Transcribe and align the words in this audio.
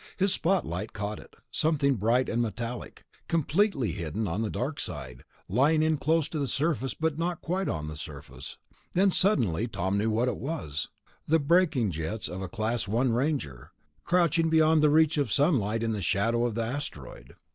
His 0.17 0.33
spotlight 0.33 0.93
caught 0.93 1.19
it... 1.19 1.35
something 1.51 1.93
bright 1.93 2.27
and 2.27 2.41
metallic, 2.41 3.05
completely 3.27 3.91
hidden 3.91 4.27
on 4.27 4.41
the 4.41 4.49
dark 4.49 4.79
side, 4.79 5.23
lying 5.47 5.83
in 5.83 5.97
close 5.97 6.27
to 6.29 6.39
the 6.39 6.47
surface 6.47 6.95
but 6.95 7.19
not 7.19 7.39
quite 7.43 7.69
on 7.69 7.87
the 7.87 7.95
surface. 7.95 8.57
Then 8.95 9.11
suddenly 9.11 9.67
Tom 9.67 9.99
knew 9.99 10.09
what 10.09 10.27
it 10.27 10.37
was... 10.37 10.89
the 11.27 11.37
braking 11.37 11.91
jets 11.91 12.27
of 12.27 12.41
a 12.41 12.47
Class 12.49 12.89
I 12.89 13.03
Ranger, 13.03 13.73
crouching 14.03 14.49
beyond 14.49 14.81
the 14.81 14.89
reach 14.89 15.19
of 15.19 15.31
sunlight 15.31 15.83
in 15.83 15.91
the 15.91 16.01
shadow 16.01 16.47
of 16.47 16.55
the 16.55 16.63
asteroid.... 16.63 17.35